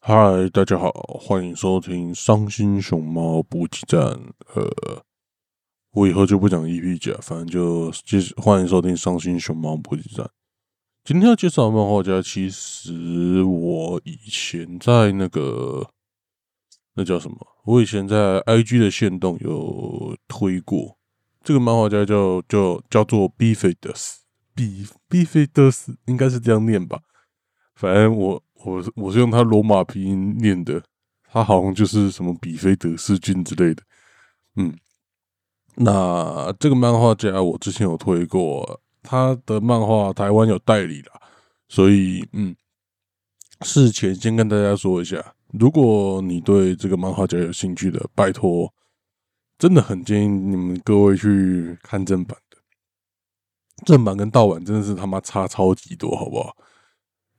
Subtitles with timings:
[0.00, 4.00] 嗨，大家好，欢迎收听《伤心熊猫补给站》。
[4.54, 5.02] 呃，
[5.90, 10.24] 我以后就不讲 EP 甲，反正就继续欢迎收听《伤心熊猫补给站》。
[11.04, 15.90] 今天要介绍的漫画家，其实我以前在那个
[16.94, 17.36] 那叫什么？
[17.64, 20.96] 我以前在 IG 的线动有推过
[21.42, 24.22] 这个漫画家，叫叫叫做 B 费德斯
[24.54, 27.00] ，B B 费德斯应该是这样念吧？
[27.74, 28.44] 反正我。
[28.64, 30.82] 我我是用他罗马拼音念的，
[31.30, 33.82] 他好像就是什么比菲德斯君之类的。
[34.56, 34.76] 嗯，
[35.76, 41.20] 那这个漫画家我之前有推过，他的漫画台湾有代理啦，
[41.68, 42.56] 所以嗯，
[43.60, 48.74] 事前先跟大家说一下，如果你对这个漫画家有兴趣的，拜托，
[49.56, 52.58] 真的很建议你们各位去看正版的，
[53.86, 56.56] 正版跟盗版真的是他妈差超级多，好不好？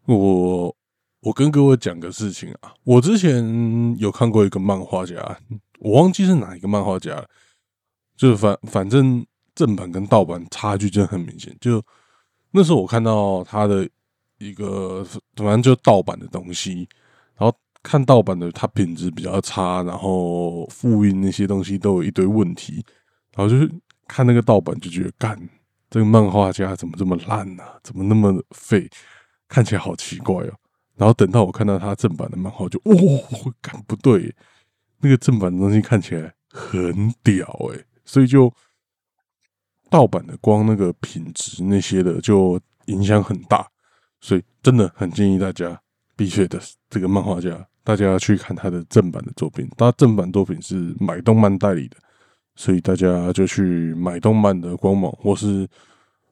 [0.05, 0.75] 我。
[1.21, 5.37] 我跟各位讲个事情啊，我之前有看过一个漫画家，
[5.79, 7.27] 我忘记是哪一个漫画家了，
[8.15, 11.55] 就是反反正正版跟盗版差距真的很明显。
[11.59, 11.83] 就
[12.51, 13.87] 那时候我看到他的
[14.37, 15.03] 一个，
[15.35, 16.87] 反正就盗版的东西，
[17.37, 22.83] 然后看盗版的，它品质比较差，然后复印那些东西都有一堆问题，
[23.35, 23.69] 然后就是
[24.07, 25.37] 看那个盗版就觉得，干
[25.89, 27.63] 这个漫画家怎么这么烂呢？
[27.83, 28.89] 怎么那么废？
[29.49, 30.53] 看起来好奇怪哦。
[30.99, 32.93] 然后等到我看到他正版的漫画，就哇，
[33.61, 34.35] 感不对，
[34.99, 38.53] 那个正版的东西看起来很屌哎，所以就
[39.89, 43.65] 盗版的光那个品质那些的就影响很大，
[44.19, 45.81] 所以真的很建议大家
[46.17, 49.65] 必须的这个漫画家，大家去看他的正版的作品。
[49.77, 51.95] 他正版作品是买动漫代理的，
[52.57, 55.65] 所以大家就去买动漫的官网或是。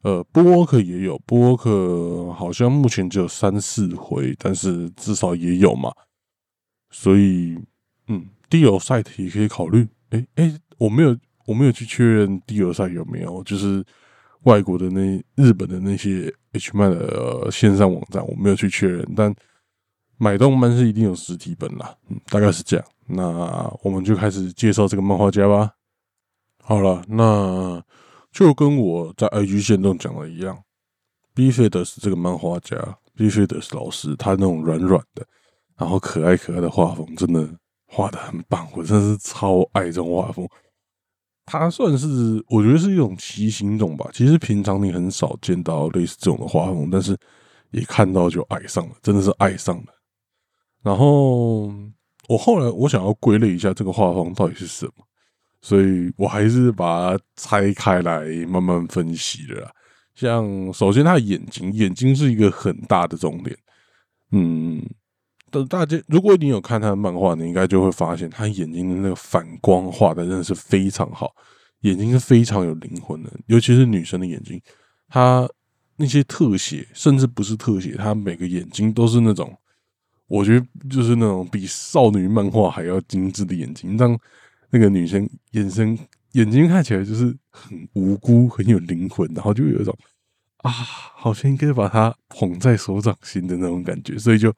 [0.08, 5.92] 呃，波克也有，波克好像目前只有三四回，但是至少也有嘛。
[6.90, 7.60] 所以，
[8.08, 9.86] 嗯，地友赛也可以考虑。
[10.12, 11.14] 哎哎，我没有，
[11.46, 13.84] 我没有去确认地友赛有没有，就是
[14.44, 19.06] 外国的那日本的那些 H 漫的线上网站，我没有去确认。
[19.14, 19.36] 但
[20.18, 22.86] 买动漫是一定有实体本啦，嗯，大概是这样。
[23.08, 25.74] 那我们就开始介绍这个漫画家吧。
[26.64, 27.84] 好了，那。
[28.32, 30.58] 就跟我在 IG 线动讲的一样
[31.34, 32.78] b f i d 是这个漫画家
[33.16, 35.26] b f i d 是老师，他那种软软的，
[35.76, 37.48] 然后可爱可爱的画风，真的
[37.88, 40.48] 画的很棒，我真的是超爱这种画风。
[41.46, 42.08] 他算是
[42.50, 47.18] 我觉得是一种奇形种吧，其实平常你很少见到类似这种的画风，但是
[47.72, 49.86] 一看到就爱上了，真的是爱上了。
[50.84, 51.68] 然后
[52.28, 55.07] 我后来我想要归类一下这个画风到底是什么。
[55.62, 59.72] 所以我还是把它拆开来慢慢分析的啦。
[60.16, 63.56] 像首先，他的眼睛，眼睛是一个很大的重点。
[64.32, 64.82] 嗯，
[65.52, 71.32] 等大家如果你有看他的漫画，你应该就会发现，他眼睛的那个反光画的真的是非常好，
[71.82, 73.32] 眼睛是非常有灵魂的。
[73.46, 74.60] 尤其是女生的眼睛，
[75.08, 75.48] 他
[75.98, 79.56] 那些特写，甚至不是特写，他每个眼睛都是那种，
[80.28, 84.18] 我觉得就是那种比少女漫画还要精致的眼睛，让。
[84.70, 85.98] 那个女生眼神
[86.34, 89.98] 眼睛看起来就是很无辜、很有灵魂，然后就有一种
[90.58, 94.54] 啊，好像应该把她捧在手掌心的那种感觉，所以就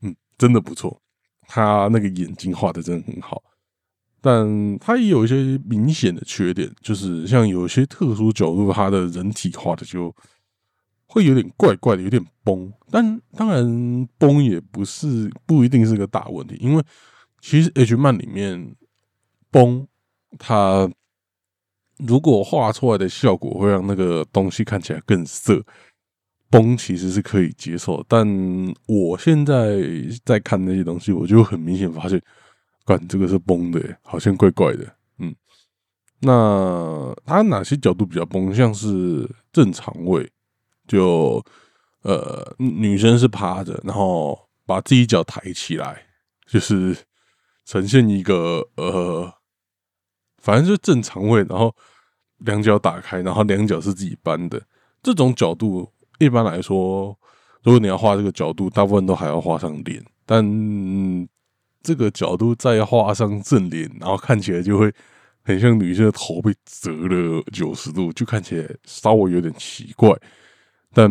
[0.00, 0.98] 嗯，真的不错。
[1.46, 3.42] 她那个眼睛画的真的很好，
[4.22, 10.12] 但她也有一些明显的缺点，就是像有些特殊角度，她的人体画的就
[11.06, 12.72] 会有点怪怪的，有点崩。
[12.90, 16.82] 但当然，崩也不是不一定是个大问题，因为
[17.42, 18.74] 其实 H 漫里面。
[19.54, 19.86] 崩，
[20.36, 20.90] 它
[21.98, 25.64] 如果画出来的效果会让那个东西看起来更色，
[26.50, 28.04] 崩其实是可以接受。
[28.08, 28.26] 但
[28.88, 29.78] 我现在
[30.24, 32.20] 在看那些东西，我就很明显发现，
[32.84, 34.96] 干这个是崩的，好像怪怪的。
[35.18, 35.32] 嗯，
[36.18, 38.52] 那它哪些角度比较崩？
[38.52, 40.28] 像是正常位，
[40.88, 41.40] 就
[42.02, 46.06] 呃女生是趴着，然后把自己脚抬起来，
[46.44, 46.96] 就是
[47.64, 49.32] 呈现一个呃。
[50.44, 51.74] 反正就正常位，然后
[52.40, 54.60] 两脚打开，然后两脚是自己搬的。
[55.02, 57.18] 这种角度一般来说，
[57.62, 60.04] 如果你要画这个角度，大部分都还要画上脸。
[60.26, 60.44] 但
[61.82, 64.92] 这个角度再画上正脸，然后看起来就会
[65.42, 70.14] 很像女生的头被折了九十度，就看起来稍微有点奇怪。
[70.92, 71.10] 但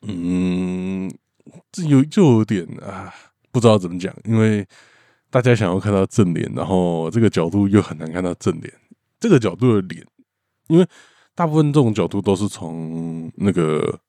[0.00, 1.14] 嗯，
[1.70, 3.12] 这有就有点啊，
[3.52, 4.66] 不知道怎么讲，因为。
[5.30, 8.72] 大家想要看到正脸，然后这个角度又很难看到正脸。
[9.18, 10.04] 这个角度的脸，
[10.68, 10.86] 因为
[11.34, 14.00] 大部分这种角度都是从那个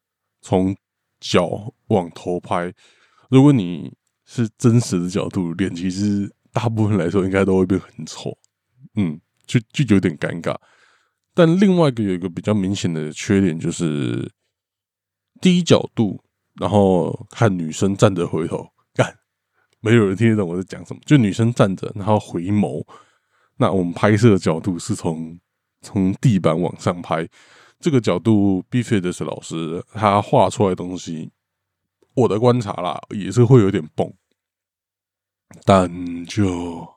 [0.42, 0.76] 从
[1.20, 2.74] 脚往头拍。
[3.30, 3.94] 如果你
[4.26, 8.38] 是真实的角度，脸其实大部分来说应该都会变很丑，
[8.96, 10.56] 嗯，就就有点尴尬。
[11.34, 14.32] 但另外一个有一个比较明显的缺点就是
[15.40, 16.22] 低角度，
[16.56, 18.68] 然后看女生站着回头，
[19.82, 21.02] 没有人听得懂我在讲什么。
[21.06, 22.86] 就女生站着，然后回眸，
[23.58, 25.38] 那我们拍摄的角度是从
[25.82, 27.28] 从地板往上拍，
[27.80, 31.32] 这个角度 b f i t 是老师他画出来的东西，
[32.14, 34.12] 我的观察啦，也是会有点崩。
[35.66, 36.88] 但就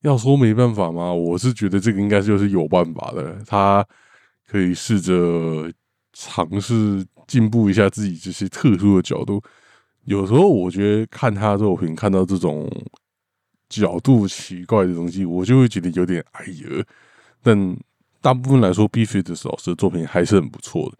[0.00, 1.12] 要说没办法吗？
[1.12, 3.42] 我是觉得这个应该就是有办法的。
[3.46, 3.84] 他
[4.46, 5.70] 可以试着
[6.12, 9.42] 尝试进步一下自己这些特殊的角度。
[10.08, 12.66] 有时候我觉得看他作品，看到这种
[13.68, 16.84] 角度奇怪的东西，我就会觉得有点哎呀。
[17.42, 17.76] 但
[18.22, 20.96] 大部分来说 b f i t 老师的作品还是很不错的。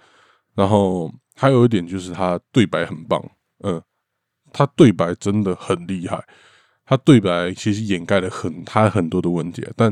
[0.55, 3.19] 然后还有一点就是他对白很棒，
[3.64, 3.81] 嗯，
[4.52, 6.22] 他对白真的很厉害。
[6.84, 9.90] 他对白其实掩盖了很他很多的问题，但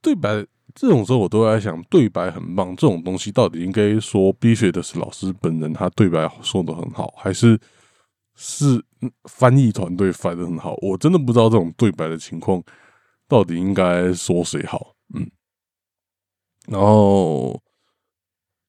[0.00, 0.46] 对白
[0.76, 7.58] 这种时候我都在想，对白很棒这种东西到底应该说 B 学的是老师本人他对白说的很好，还是
[8.34, 8.84] 是
[9.24, 10.74] 翻译团队翻的很好？
[10.82, 12.62] 我真的不知道这种对白的情况
[13.28, 14.94] 到底应该说谁好。
[15.14, 15.30] 嗯，
[16.66, 17.62] 然后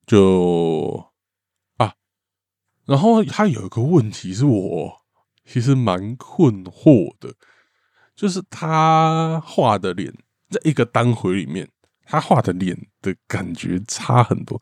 [0.05, 1.11] 就
[1.77, 1.95] 啊，
[2.85, 5.01] 然后他有一个问题是我
[5.45, 7.33] 其实蛮困惑的。
[8.15, 10.13] 就是他画的脸，
[10.49, 11.69] 在一个单回里面，
[12.03, 14.61] 他画的脸的感觉差很多。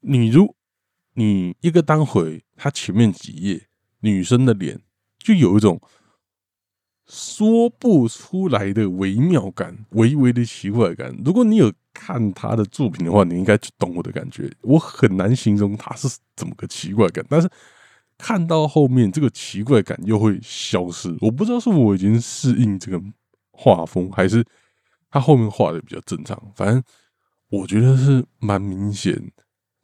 [0.00, 0.54] 你如
[1.14, 3.67] 你一个单回，他前面几页
[4.00, 4.80] 女生的脸，
[5.18, 5.80] 就有一种
[7.06, 11.16] 说不出来的微妙感，微微的奇怪感。
[11.24, 14.50] 如果你有看他的作品的话，你应该懂我的感觉。
[14.62, 17.48] 我很难形容他是怎么个奇怪感，但是。
[18.20, 21.16] 看到后面，这个奇怪感又会消失。
[21.20, 23.00] 我不知道是我已经适应这个
[23.52, 24.44] 画风，还是
[25.08, 26.36] 他后面画的比较正常。
[26.56, 26.82] 反正
[27.48, 29.30] 我觉得是蛮明显，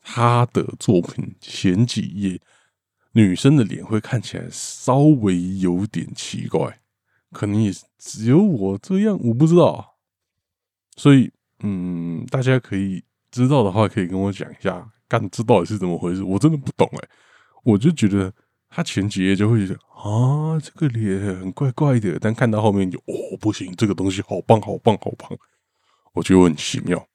[0.01, 2.41] 他的作品前几页
[3.15, 6.81] 女生的脸会看起来稍微有点奇怪，
[7.33, 9.97] 可能也只有我这样，我不知道。
[10.97, 16.23] 所以，嗯，大家可以知道的话，可以跟我讲一下，干这到底是怎么回事？
[16.23, 17.09] 我真的不懂哎。
[17.65, 18.33] 我就觉得
[18.69, 25.31] 他前几页就会觉得啊，这个脸很怪怪的，但看到后面就哦不行，这个东西好棒好棒好棒，
[26.13, 27.07] 我觉得我很奇妙。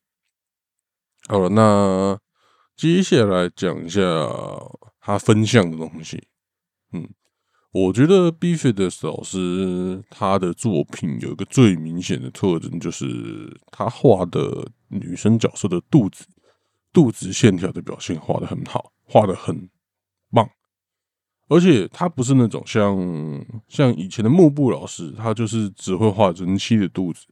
[1.27, 2.17] 好了，那
[2.79, 3.99] 接下来讲一下
[5.01, 6.23] 他分享的东西。
[6.93, 7.09] 嗯，
[7.73, 16.25] 我觉得 B F 的老师他的作品有一个最明显的特征，就是他画的女生角色的肚子
[16.93, 19.69] 肚子线条的表现画的很好，画的很。
[20.31, 20.49] 棒，
[21.49, 22.95] 而且他不是那种像
[23.67, 27.25] 像以前的幕布老师，他就是只会画人妻的肚子，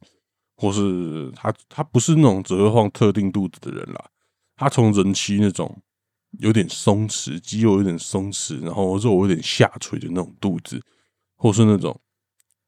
[0.56, 4.10] 或是他他不是那种只会画特定肚子的人啦。
[4.58, 5.80] 他从人妻那种
[6.40, 10.82] 有点松弛，肌肉有点松弛，然后肉有点下垂的那种肚子，
[11.36, 11.98] 或是那种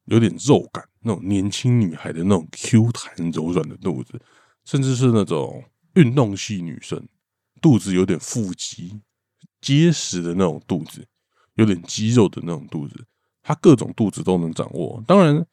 [0.05, 4.19] 有点肉感、那种年轻女孩的那种 Q 弹柔软的肚子，
[4.65, 5.65] 甚至是那种
[5.95, 7.07] 运动系女生
[7.61, 9.01] 肚子有点腹肌。
[9.61, 11.07] 结实的那种肚子，
[11.57, 13.05] 有点肌肉的那种肚子，
[13.43, 15.05] 他各种肚子都能掌握。
[15.07, 15.44] 当然，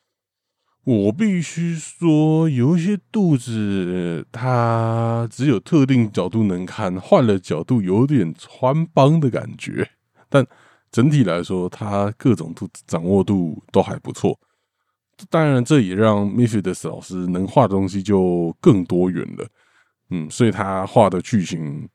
[0.88, 9.90] 我必须说，有一些肚子，它只有特定角度能看，换了角度有点穿帮的感觉。
[10.30, 10.48] 但
[10.90, 14.40] 整体来说，他各种肚子掌握度都还不错。
[15.30, 19.46] 当然，这也让 m i f i d s 老师能画的东西就更多元了。
[20.10, 21.90] 嗯，所以他画的剧情。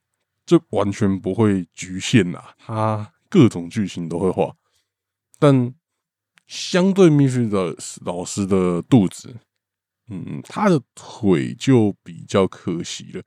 [0.45, 4.53] 就完全不会局限呐，他各种剧情都会画，
[5.39, 5.73] 但
[6.53, 9.35] 相对 m i f 的老师的肚子，
[10.09, 13.23] 嗯，他的腿就比较可惜了。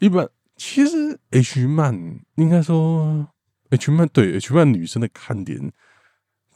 [0.00, 1.94] 一般其实 H 曼
[2.34, 3.28] 应该说
[3.70, 5.72] H 曼对 H 曼女生的看点，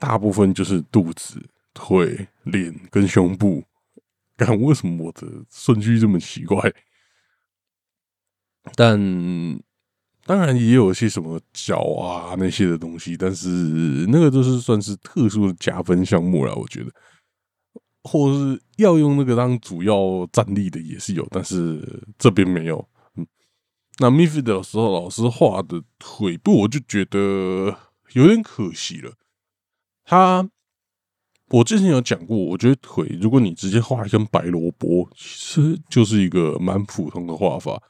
[0.00, 3.62] 大部分就是肚子、腿、脸跟胸部。
[4.36, 6.74] 但为什么我的顺序这么奇怪？
[8.74, 9.62] 但。
[10.24, 13.48] 当然也有些什么脚啊那些的东西，但是
[14.08, 16.90] 那个都是算是特殊的加分项目了，我觉得，
[18.04, 22.88] 或是要用那个当主要站立的也是有，但是这边没有。
[23.16, 23.26] 嗯，
[23.98, 27.76] 那 m i f i 的时候老师画的腿部，我就觉得
[28.12, 29.12] 有点可惜了。
[30.04, 30.48] 他
[31.48, 37.82] 我之前有讲过，我觉得腿如果你直接画一根白萝卜，其实就是一个蛮普通的画法。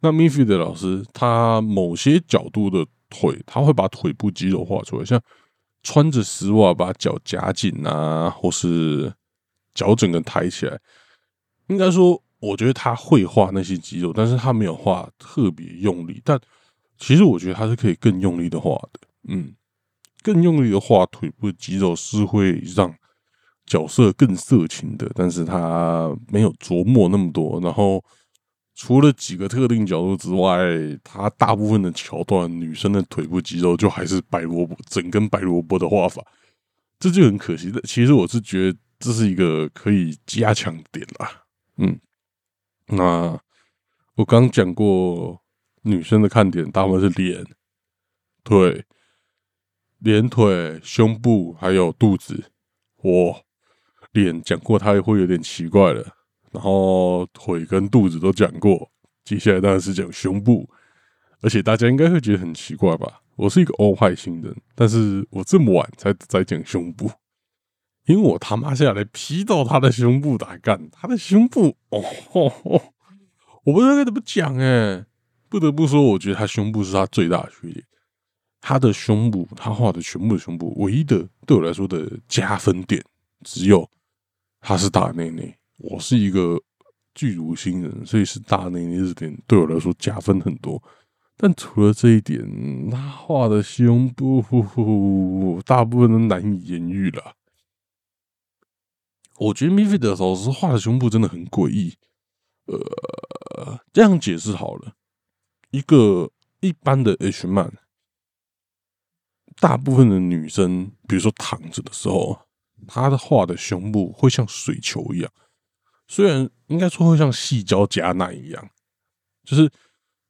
[0.00, 5.04] 那 m i f i 的老师，他某些角度的腿，他会把腿部肌肉画出来。
[5.04, 5.20] 像
[5.82, 9.12] 穿着丝袜把脚夹紧啊，或是
[9.74, 10.78] 脚整个抬起来。
[11.68, 16.20] 应该说，我觉得他会画那些肌肉，但是他没有画特别用力。
[16.24, 16.38] 但
[16.98, 19.54] 其实我觉得他是可以更用力的画的，嗯，
[20.22, 22.94] 更用力的画腿部肌肉是会让
[23.66, 27.60] 角色更色情的，但是他没有琢磨那么多。
[27.60, 28.04] 然后
[28.82, 30.58] 除了几个特定角度之外，
[31.04, 36.24] 他大部分的桥段，女生的腿部肌肉就还是白萝卜，整根白萝卜的画法，
[36.98, 37.78] 这就很可惜的。
[37.82, 41.42] 其实我是觉得这是一个可以加强点啦。
[41.76, 42.00] 嗯，
[42.86, 43.38] 那
[44.14, 45.42] 我刚讲过，
[45.82, 47.44] 女生的看点大部分是脸、
[48.42, 48.86] 腿、
[49.98, 52.50] 脸、腿、胸部还有肚子。
[52.96, 53.44] 我
[54.12, 56.16] 脸讲过，它会有点奇怪了。
[56.50, 58.90] 然后腿跟肚子都讲过，
[59.24, 60.68] 接下来当然是讲胸部。
[61.42, 63.22] 而且大家应该会觉得很奇怪吧？
[63.36, 67.10] 我是一个欧派型人，但是我这么晚才在讲胸部。
[68.04, 72.82] 因为我他妈下来劈到他的胸部打干，他的胸部哦吼吼，
[73.64, 75.06] 我不知道该怎么讲哎，
[75.48, 77.84] 不得不说，我觉得他胸部是他最大的缺点。
[78.60, 83.02] 他的胸部，他画的全部的胸部，唯一的对我来说的加分点，
[83.42, 83.88] 只有
[84.60, 85.56] 他是大内内。
[85.80, 86.60] 我是一个
[87.14, 90.82] 巨乳星人，所以是大内内这点对我来说加分很多。
[91.36, 94.42] 但除了这一点，他画的胸部
[95.64, 97.34] 大部分都难以言喻了。
[99.38, 101.96] 我觉得米菲德老师画的胸部真的很诡异。
[102.66, 104.92] 呃，这样解释好了，
[105.70, 107.72] 一个一般的 H 漫，
[109.58, 112.42] 大部分的女生，比如说躺着的时候，
[112.86, 115.32] 她的画的胸部会像水球一样，
[116.10, 118.70] 虽然应该说会像细胶夹奶一样，
[119.44, 119.70] 就是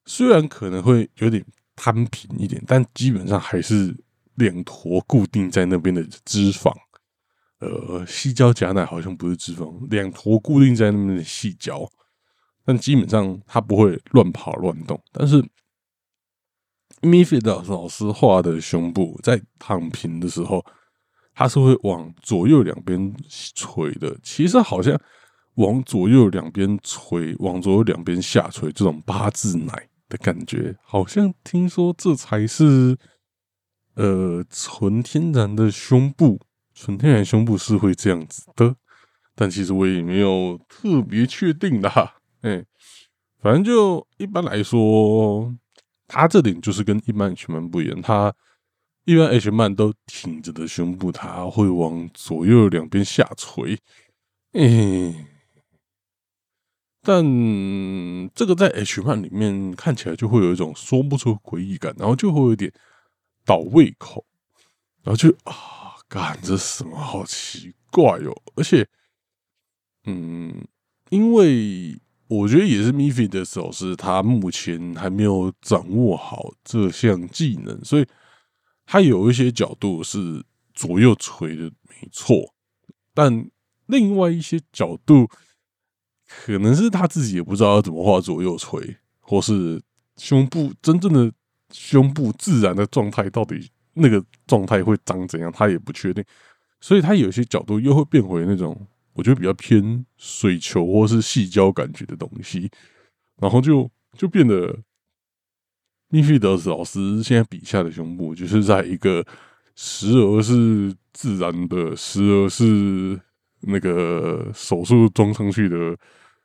[0.05, 1.43] 虽然可能会有点
[1.75, 3.91] 摊平一点，但基本上还是
[4.35, 6.71] 两坨固定在那边的脂肪。
[7.57, 11.89] 呃，细胶夹奶好像不是脂肪，两坨固定在那边的细胶，
[12.63, 15.01] 但基本上它不会乱跑乱动。
[15.11, 15.43] 但是
[17.01, 20.63] 米菲德老师画的胸部在躺平的时候，
[21.33, 23.11] 它是会往左右两边
[23.55, 24.15] 垂的。
[24.21, 24.95] 其实好像
[25.61, 32.97] 往左右两边垂，往左右两边下垂，这种八字奶的感觉，好像听说这才是
[33.95, 36.39] 呃纯天然的胸部。
[36.73, 38.75] 纯天然胸部是会这样子的，
[39.35, 42.15] 但其实我也没有特别确定的哈。
[42.41, 42.65] 哎，
[43.39, 45.53] 反正就一般来说，
[46.07, 48.01] 他这点就是跟一般 H 曼不一样。
[48.01, 48.33] 他
[49.05, 53.77] 一般 H 曼都挺着的胸部，他会往左右两边下垂。
[54.53, 55.27] 哎，
[57.01, 57.23] 但
[58.33, 62.71] 这个在 H 曼里面看起来就会有一种说不出诡异感，然后就会有点
[63.45, 64.25] 倒胃口，
[65.03, 65.79] 然后就啊。
[66.11, 68.35] 干这什么好奇怪哟！
[68.55, 68.85] 而且，
[70.03, 70.67] 嗯，
[71.09, 78.05] 因为我觉得也是米菲的手势，他目前还没有掌握好这项技能，所以
[78.85, 80.43] 他有一些角度是
[80.73, 82.53] 左右垂的，没错。
[83.13, 83.49] 但
[83.85, 85.29] 另外一些角度，
[86.45, 89.81] 可能是他自己也不知道要怎么画左右垂，或是
[90.17, 91.31] 胸部真正的
[91.71, 93.69] 胸部自然的状态到底。
[93.93, 96.23] 那个状态会长怎样，他也不确定，
[96.79, 102.71] 所以他有些角度又会变回那种我觉得比较偏水球或是细胶感觉的东西，
[103.41, 104.79] 然后就就变得
[106.07, 109.25] 密菲德斯老师现在笔下的胸部，就是在一个
[109.75, 113.19] 时而是自然的，时而是
[113.63, 115.97] 那个手术装上去的，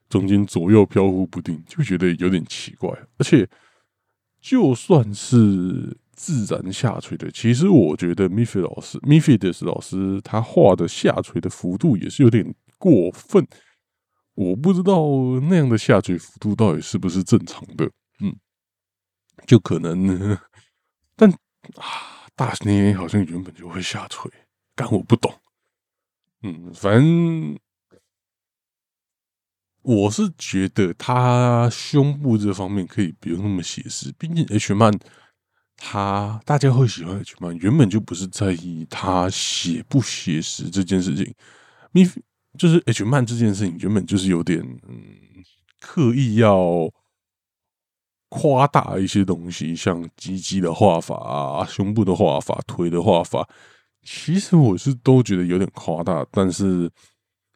[0.09, 3.49] 中间左右飘忽不定，就觉得有点奇怪，而且
[4.41, 5.99] 就算是。
[6.19, 13.47] 自然下垂的，其实我觉得米菲老师、米菲德斯老师他画的下垂的幅度也是有点过分。
[14.33, 15.05] 我不知道
[15.51, 17.85] 那样的下垂幅度到底是不是正常的。
[18.23, 18.35] 嗯，
[19.47, 20.39] 就可能，
[21.15, 24.31] 但啊，大捏好像原本就会下垂，
[24.75, 25.31] 但我不懂。
[26.45, 27.59] 嗯，反正
[29.87, 34.93] 我是觉得他胸部这方面可以不用那么写实，毕竟 H 曼。
[35.79, 41.31] 他大家会喜欢 H 漫，原本就不是在意他写不写实这件事情。
[41.93, 42.03] 咪
[42.59, 45.05] 就是 H 漫这件事情，原本就是有点嗯
[45.79, 46.91] 刻意要
[48.31, 53.47] 夸大一些东西，像鸡鸡的画法、胸部的画法、腿的画法。
[54.03, 56.91] 其实我是都觉得有点夸大，但是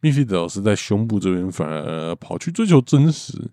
[0.00, 3.52] 米菲德老师在胸部这边反而跑去追求真实。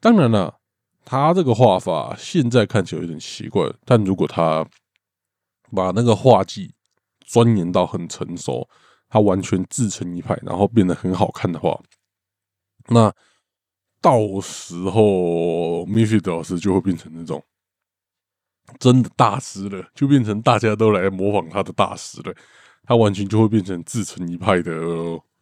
[0.00, 0.60] 当然了。
[1.08, 4.66] 他这个画法现在看起来有点奇怪，但如果他
[5.70, 6.74] 把那个画技
[7.24, 8.68] 钻研到很成熟，
[9.08, 11.80] 他完全自成一派，然后变得很好看的话，
[12.88, 13.14] 那
[14.00, 17.40] 到时候 m i f i 的老师就会变成那种
[18.80, 22.34] 真的大师了，就变成大家都来模仿他的大师了。
[22.82, 24.72] 他完全就会变成自成一派的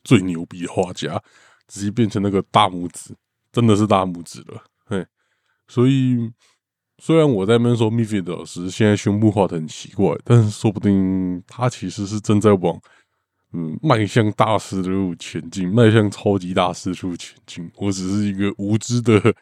[0.04, 1.20] 最牛逼的画家，
[1.66, 3.14] 直接变成那个大拇指，
[3.50, 4.62] 真的是大拇指了。
[4.87, 5.04] 嘿，
[5.66, 6.30] 所以
[6.99, 12.80] 虽然我在那边说 m i f i 老师现在胸部画的很奇怪，但是说不定他其实是正在往。
[13.56, 17.70] 嗯，迈向大师的路前进，迈向超级大师的路前进。
[17.76, 19.32] 我只是一个无知的、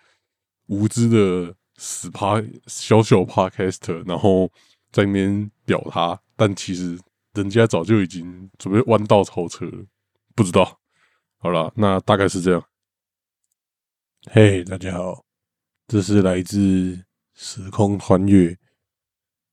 [0.66, 2.35] 无知的死趴
[2.66, 4.52] 小小 Podcaster，然后
[4.90, 6.99] 在那边表他，但其实
[7.33, 9.83] 人家早就已经准备弯道超车了，
[10.35, 10.81] 不知道。
[11.39, 12.65] 好了，那大概是这样。
[14.31, 15.25] 嘿，大家好，
[15.89, 18.57] 这是来自时空穿越。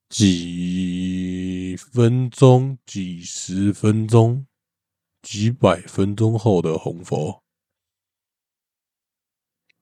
[0.10, 4.48] 几分钟，几十分钟，
[5.22, 7.44] 几百分钟后的红佛，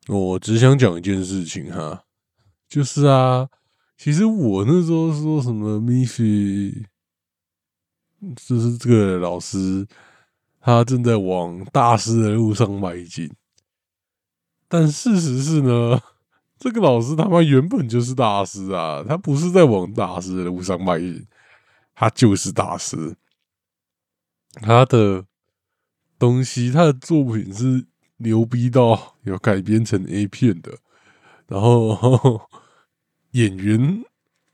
[0.07, 2.03] 我只想讲一件事情哈，
[2.67, 3.49] 就是啊，
[3.97, 6.85] 其实我那时候说什么 m i f i
[8.35, 9.87] 就是这个老师，
[10.67, 13.31] 他正在往大师的路上迈进，
[14.67, 15.97] 但事实是呢。
[16.59, 19.01] 这个老师他妈原本就是大师啊！
[19.07, 21.25] 他不是在往大师的路上迈进，
[21.95, 23.15] 他就是大师。
[24.55, 25.25] 他的
[26.19, 27.85] 东西，他的作品是
[28.17, 30.79] 牛逼到有改编成 A 片的。
[31.47, 32.41] 然后
[33.31, 34.03] 演员，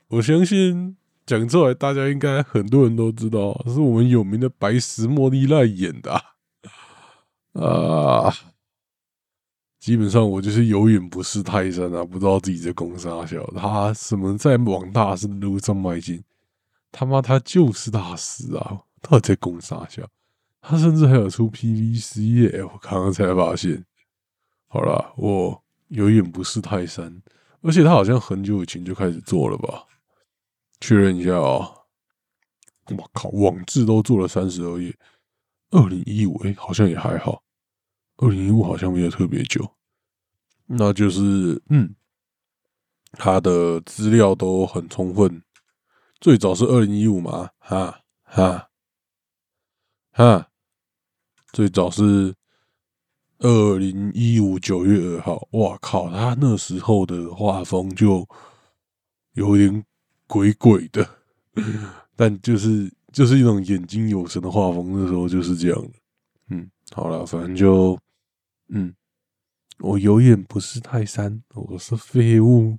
[0.06, 6.12] 我相信讲出来大家应该很多人都知道，是我们有名的白石茉莉奈演的
[7.54, 8.34] 啊。
[9.78, 13.46] 基本上我就是有眼不识泰山啊，不知道自己在攻啥小。
[13.54, 16.24] 他什么在往大师的路上迈进，
[16.90, 18.80] 他妈他就是大师啊！
[19.02, 20.08] 到底在攻啥小？
[20.62, 22.64] 他甚至还有出 PVC 耶！
[22.64, 23.84] 我刚刚才发现。
[24.68, 27.22] 好了，我有眼不识泰山，
[27.60, 29.84] 而且他好像很久以前就开始做了吧？
[30.86, 31.72] 确认一下啊！
[32.90, 34.94] 我靠，网志都做了三十二页，
[35.70, 37.42] 二零一五哎，好像也还好。
[38.18, 39.66] 二零一五好像没有特别久，
[40.66, 41.94] 那就是嗯，
[43.12, 45.42] 他的资料都很充分。
[46.20, 48.68] 最早是二零一五嘛，哈哈
[50.12, 50.50] 哈，
[51.50, 52.34] 最早是
[53.38, 55.48] 二零一五九月二号。
[55.52, 58.28] 哇靠，他那时候的画风就
[59.32, 59.82] 有点
[60.34, 61.08] 鬼鬼的，
[62.16, 65.00] 但就是就是一种眼睛有神的画风。
[65.00, 65.90] 那时候就是这样的。
[66.48, 67.96] 嗯，好了，反正就。
[68.68, 68.92] 嗯，
[69.78, 72.78] 我有眼不识泰山，我是废物。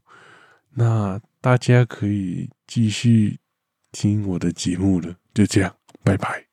[0.71, 3.39] 那大家可以继续
[3.93, 6.47] 听我的节目了，就这样，拜拜。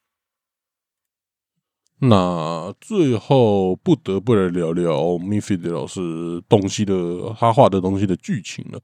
[1.99, 8.81] 那最后不得不来聊聊米菲的老师东西的他画的东西的剧情了。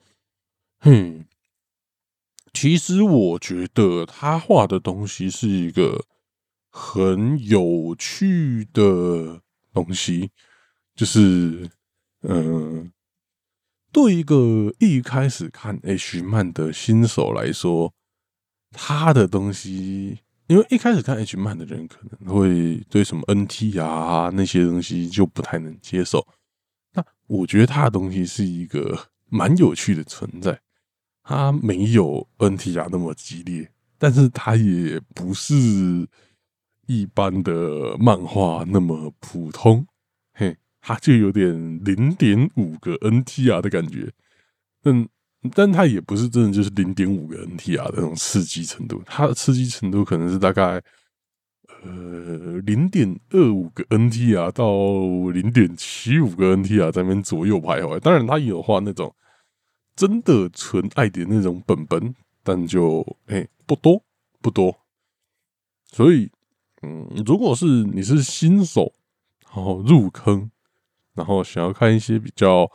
[0.81, 1.25] 哼，
[2.61, 6.05] 其实我觉得他画的东西是一个
[6.69, 9.41] 很有趣的。
[9.73, 10.33] 东西
[10.97, 11.71] 就是，
[12.23, 12.91] 嗯，
[13.93, 17.95] 对一个一开始看 H 漫的新手来说，
[18.73, 20.19] 他的东西，
[20.49, 26.27] 因为一开始看 H 漫的人可能会对什么 NT 啊那些东西就不太能接受。
[26.95, 30.61] 那我觉得他的东西是一个蛮有趣的存在，
[31.29, 36.09] 他没有 N T R 那么激烈，但是他也不是。
[36.91, 39.87] 一般的漫画那么普通，
[40.33, 41.53] 嘿，它就有点
[41.85, 44.11] 零点五个 NTR 的感觉，
[44.83, 45.07] 但
[45.53, 50.83] 但它也不是真的就是零点五个 NTR 的那种刺激程度，它的刺激程度可能是大概
[51.83, 58.01] 呃零点二五个 NTR 到零点七五个 NTR 在那边左右徘徊。
[58.01, 59.15] 当然，它也有画那种
[59.99, 64.03] 真的纯爱的那种本本，但就哎不多
[64.41, 64.79] 不多，
[65.93, 66.31] 所以。
[66.81, 68.95] 嗯，如果是你是新手，
[69.43, 70.49] 然后入坑，
[71.15, 72.71] 然后想要看一些比较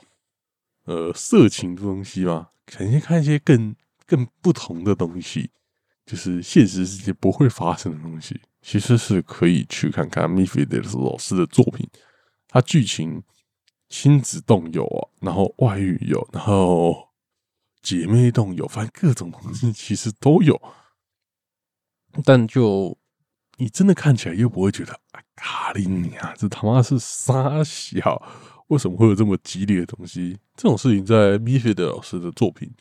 [0.83, 3.73] 呃色情的东西嘛，肯定看一些更
[4.05, 5.51] 更不同的东西，
[6.05, 11.87] 就是现实世界不会发生的东西，其实是可以去看看米菲德斯老师的作品。
[12.49, 13.23] 他剧情
[13.87, 17.07] 亲子动有啊，然后外遇有，然后
[17.83, 20.59] 姐妹洞有，反正各种东西其实都有，
[22.25, 22.97] 但就。
[23.57, 28.19] 你真的看起来又不会觉得啊，卡林尼啊，这他妈是傻小？
[28.69, 30.39] 为什么会有这么激烈的东西？
[30.55, 32.73] 这种事情在米菲德老师的作品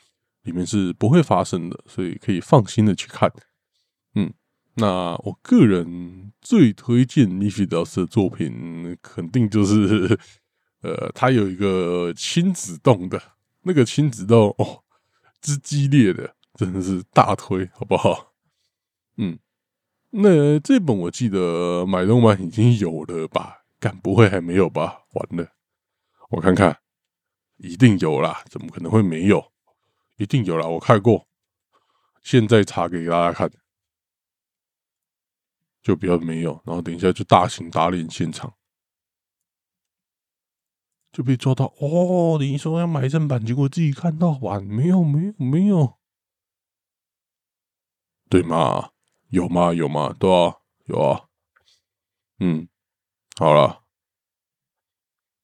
[0.44, 3.30] 里面是不会发生的，所以可以放心的去看。
[4.14, 4.32] 嗯，
[4.76, 10.18] 那我个人最推荐米菲德斯的作品，肯定就是
[10.80, 13.22] 呃，他有一个亲子洞的
[13.64, 14.81] 那个亲子洞哦，
[15.42, 18.32] 之激烈的，真的是大推，好不好？
[19.18, 19.38] 嗯，
[20.08, 23.64] 那这本我记得买动漫已经有了吧？
[23.78, 25.02] 敢不会还没有吧？
[25.12, 25.52] 完了，
[26.30, 26.78] 我看看，
[27.56, 29.52] 一定有啦，怎么可能会没有？
[30.16, 31.26] 一定有啦，我看过，
[32.22, 33.50] 现在查给大家看，
[35.82, 36.62] 就比较没有。
[36.64, 38.54] 然后等一下就大型打脸现场，
[41.12, 42.38] 就被抓到哦！
[42.40, 45.98] 你说要买正版，结果自己看到完，没有，没有，没有，
[48.30, 48.90] 对吗？
[49.28, 49.74] 有吗？
[49.74, 50.14] 有吗？
[50.18, 51.28] 对啊，有啊。
[52.38, 52.66] 嗯，
[53.36, 53.84] 好了，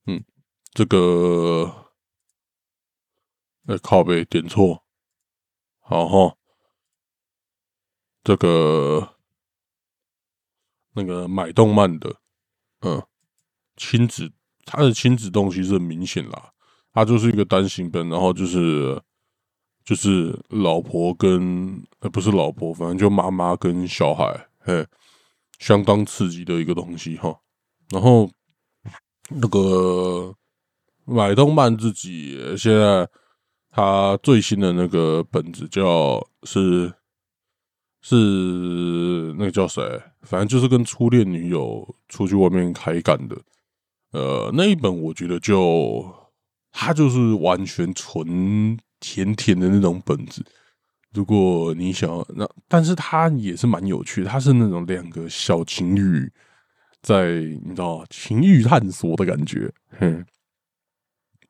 [0.06, 0.24] 嗯，
[0.72, 1.84] 这个。
[3.66, 4.82] 呃，靠背点错，
[5.80, 6.38] 好哈，
[8.24, 9.18] 这个
[10.94, 12.18] 那个买动漫的，
[12.80, 13.06] 嗯，
[13.76, 14.32] 亲子，
[14.70, 16.50] 他的亲子东西是很明显啦，
[16.92, 19.00] 他就是一个单行本，然后就是
[19.84, 24.86] 就是老婆跟呃不是老婆，反正就妈妈跟小孩，嘿，
[25.58, 27.34] 相当刺激的一个东西哈，
[27.90, 28.30] 然后
[29.30, 30.34] 那个
[31.04, 33.08] 买动漫自己现在。
[33.70, 36.92] 他最新的那个本子叫是
[38.00, 38.14] 是
[39.38, 39.82] 那个叫谁？
[40.22, 43.36] 反正就是跟初恋女友出去外面开干的。
[44.12, 46.04] 呃，那一本我觉得就
[46.72, 50.44] 他就是完全纯甜甜的那种本子。
[51.12, 56.30] 如果你想要那，但是他也是蛮有趣，他是那种两个小情侣
[57.02, 60.24] 在你知道情欲探索的感觉，哼。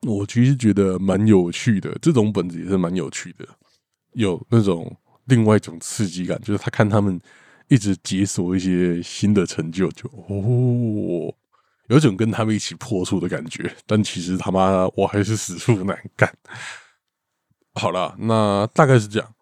[0.07, 3.45] 我其实觉得蛮有趣的，这种本子也是蛮有趣的，
[4.13, 4.95] 有那种
[5.25, 7.19] 另外一种刺激感，就是他看他们
[7.67, 11.35] 一直解锁一些新的成就，就哦，
[11.89, 13.75] 有种跟他们一起破处的感觉。
[13.85, 16.33] 但其实他妈我还是死处难干。
[17.73, 19.35] 好了，那大概是这样。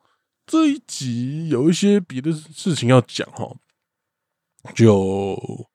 [0.46, 3.56] 这一集有一些别的事情要讲哈，
[4.76, 5.68] 就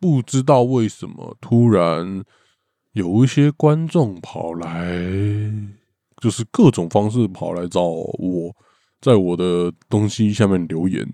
[0.00, 2.24] 不知道为什么突然。
[2.92, 4.98] 有一些观众跑来，
[6.20, 8.56] 就是各种方式跑来找我，
[9.00, 11.06] 在我的东西下面留言。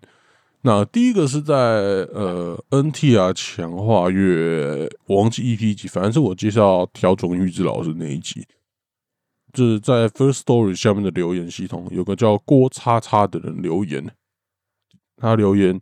[0.66, 8.46] 那第一个是在呃 NTR 强化月，我忘记 EP 几，反正是我介绍调种玉志老师那一集，
[9.52, 14.10] 就是在 First Story 下面的留言系统，有个叫郭叉叉的人留言，
[15.18, 15.78] 他留言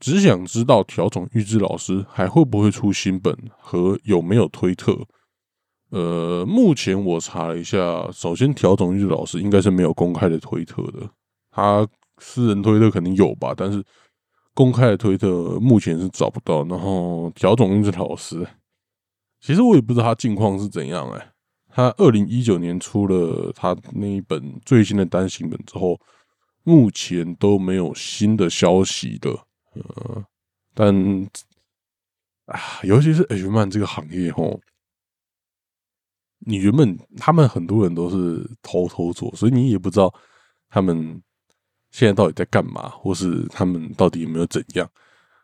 [0.00, 4.96] 只想知道调种玉志老师还会不会出新本和有没有推特。
[5.90, 11.10] 呃，目前我查了一下，首先调整玉老师应该是没有公开的推特的，
[11.50, 13.84] 他私人推特肯定有吧，但是
[14.54, 16.64] 公开的推特目前是找不到。
[16.64, 18.46] 然后调整玉老师，
[19.40, 21.32] 其实我也不知道他近况是怎样哎。
[21.68, 26.00] 他二零一九年出了他那一本最新的单行本之后，
[26.62, 29.30] 目前都没有新的消息的。
[29.74, 30.24] 呃，
[30.72, 30.94] 但
[32.46, 34.60] 啊，尤其是 H 漫这个行业吼。
[36.46, 40.14] 你原本他们很多人都是偷偷做，所以你也不知道
[40.68, 41.20] 他们
[41.94, 44.90] 现在到底在干嘛，或是他们到底有没有怎样，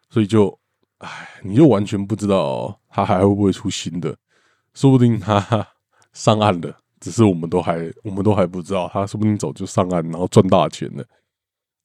[0.08, 0.58] 所以就，
[0.98, 1.08] 唉，
[1.44, 4.16] 你就完全不知道他还会不会出新的，
[4.74, 5.40] 说不定他
[6.12, 11.04] 上岸了，只是我们都还我们都还不知道，他说不定早就上岸，然后赚大钱了，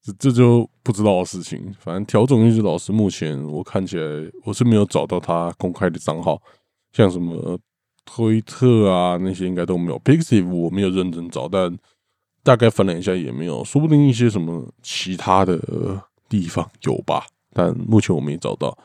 [0.02, 1.72] 这这就不知道的事情。
[1.80, 4.04] 反正调整一直老师目前我看起来
[4.46, 6.42] 我是没有找到他公开的账号，
[6.92, 7.56] 像什么。
[8.08, 10.00] 推特啊，那些应该都没有。
[10.02, 11.76] Pixiv 我没有认真找，但
[12.46, 13.64] 大概翻了一下也没有。
[13.66, 15.60] 说不定一些什么其他的
[16.30, 18.78] 地方有吧，但目前我没找到。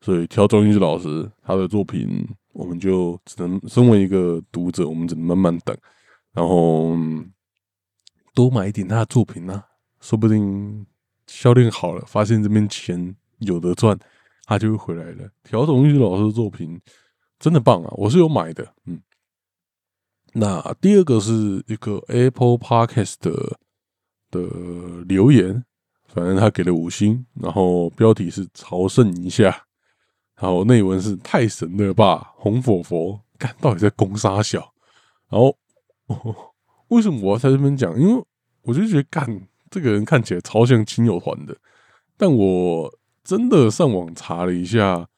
[0.00, 5.76] 所以挑钟玉老师他的作品，我们就只能身为一个读者，我们只能慢慢等，
[6.32, 6.96] 然后
[8.34, 9.62] 多买一点他的作品呢。
[10.00, 10.86] 说不定
[11.26, 13.96] 销量好了，发现这边钱有得赚，
[14.46, 15.28] 他就会回来了。
[15.44, 16.80] 调钟玉老师的作品。
[17.38, 17.90] 真的棒啊！
[17.96, 19.02] 我是有买的，嗯。
[20.32, 23.58] 那第二个是一个 Apple Podcast 的
[24.30, 24.40] 的
[25.06, 25.64] 留言，
[26.06, 29.64] 反正他给了五星，然后标题是朝圣一下，
[30.36, 34.72] 然后内文是太神了吧，红佛佛，干到底在攻杀小？
[35.28, 35.56] 然后
[36.06, 36.34] 哦
[36.88, 37.98] 为什么我要在这边讲？
[38.00, 38.24] 因为
[38.62, 41.56] 我就觉得干这个人看起来超像亲友团的，
[42.16, 45.08] 但我真的上网查了一下。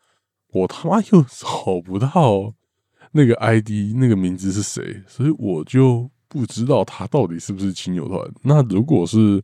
[0.55, 2.55] 我他妈又找不到
[3.16, 8.29] 那个 ID，那个名字是谁，所以我就不知道他到底是不是亲友团。
[8.42, 9.40] 那如果是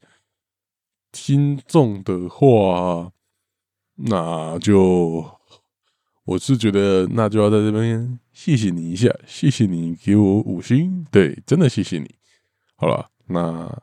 [1.13, 3.13] 听众的话，
[3.95, 5.25] 那就
[6.25, 12.13] 我是觉得，那就要在这边谢谢你一下，谢谢你给我五星，对，真的谢谢你。
[12.75, 13.83] 好了，那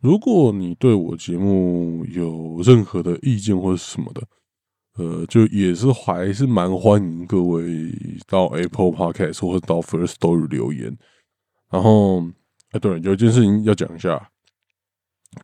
[0.00, 4.22] 如果你对我节目有任何的意见或者什么的，
[4.94, 7.92] 呃，就也是还是蛮欢迎各位
[8.26, 10.96] 到 Apple Podcast 或者到 First Story 留言。
[11.70, 12.22] 然后，
[12.72, 14.30] 哎，对，有件事情要讲一下，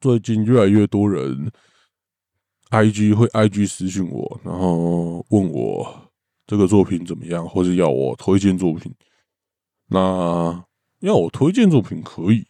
[0.01, 1.51] 最近越来越多人。
[2.71, 6.13] I G 会 I G 私信我，然后问我
[6.47, 8.95] 这个作品怎么样，或者要我推荐作品。
[9.87, 10.63] 那
[10.99, 12.47] 要我推荐作品可以，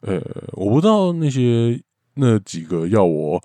[0.00, 0.20] 呃，
[0.54, 1.80] 我不知道那些
[2.14, 3.40] 那几个要我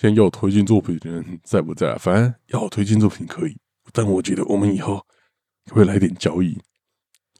[0.00, 1.92] 先要推荐作品的人在不在。
[1.92, 3.54] 啊反正要我推荐作品可以，
[3.92, 5.06] 但我觉得我们以后
[5.70, 6.58] 会来点交易。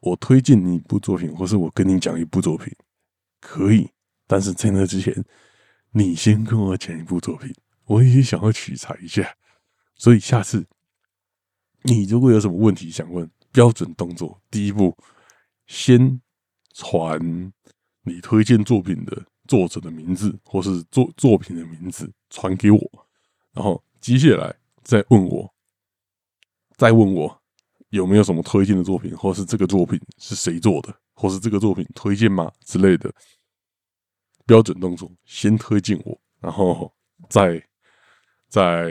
[0.02, 2.70] 我推荐你一部作品，或是我跟你讲一部作品，
[3.40, 3.88] 可以。
[4.26, 5.24] 但是在那之前，
[5.92, 7.50] 你先跟我讲一部作品。
[7.86, 9.34] 我也想要取材一下，
[9.94, 10.66] 所以下次
[11.84, 14.94] 你如果有什么问题想问，标准动作第一步，
[15.66, 16.20] 先
[16.74, 17.18] 传
[18.02, 22.80] 你推荐作品的作者的名字或是作作品的名字传给我，
[23.52, 25.52] 然后接下来再问我，
[26.76, 27.42] 再问我
[27.88, 33.12] 有没有什么推荐的作品，或是这个作品是谁做的，或是这个作品推荐吗之类的
[34.46, 36.94] 标准动作，先推荐我，然后
[37.28, 37.60] 再。
[38.52, 38.88] 再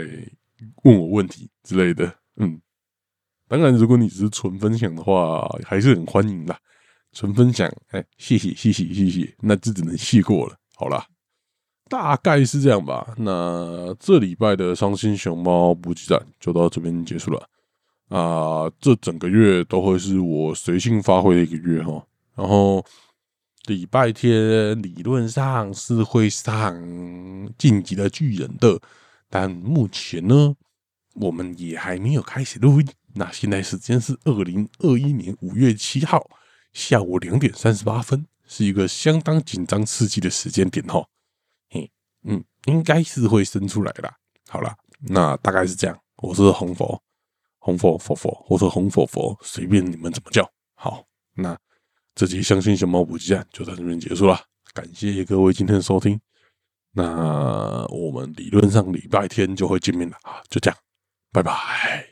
[0.84, 2.06] 问我问题之类的，
[2.38, 2.62] 嗯，
[3.46, 6.58] 当然，如果你只是纯分享的话，还是很欢迎的。
[7.12, 10.56] 纯分享，哎，谢谢，谢谢，谢谢，那就只能谢过了。
[10.76, 11.06] 好啦，
[11.90, 13.14] 大概是这样吧。
[13.18, 17.50] 那这礼拜的伤心熊猫补给站就到这边结束了。
[18.10, 22.04] 啊，这整个月都会是我随性发挥的一个月哈。
[22.36, 22.84] 然后
[23.66, 26.74] 礼拜天理论上是会上
[27.58, 28.80] 晋级的巨人的。
[29.30, 30.56] 但目前呢，
[31.14, 32.88] 我们也还没有开始录音。
[33.14, 36.26] 那现在时间是二零二一年五月七号
[36.74, 41.06] 下午两点三十八分，是一个相当紧张刺激的时间点哈。
[41.70, 41.92] 嘿，
[42.24, 44.16] 嗯，应该是会生出来啦。
[44.48, 46.00] 好了，那大概是这样。
[46.18, 47.02] 我是红佛，
[47.60, 50.50] 红佛佛佛，或者红佛佛，随便你们怎么叫。
[50.76, 51.06] 好，
[51.36, 51.58] 那
[52.16, 54.40] 这集相信熊猫补给站就在这边结束了。
[54.74, 56.20] 感谢各位今天的收听。
[56.92, 60.78] 那我们理论上礼拜天就会见面了啊，就这样，
[61.32, 62.09] 拜拜。